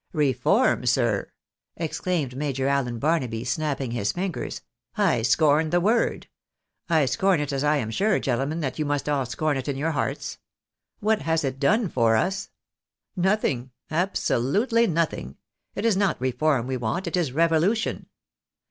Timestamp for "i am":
7.63-7.91